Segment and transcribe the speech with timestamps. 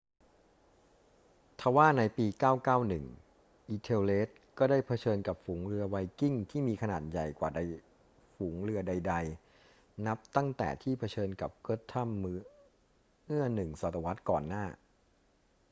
[1.59, 2.25] ทว่าในปี
[2.99, 7.59] 991 ethelred ก็ได้เผชิญกับฝูงเรือไวกิ้งที่มีขนาดใหญ่กว่าใด
[8.37, 9.13] ฝูงเรือใด
[9.59, 12.09] ๆ นับตั้งแต่ที่เผชิญกับ guthrum
[13.25, 14.65] เมื่อหนึ่งศตวรรษก่อนหน้า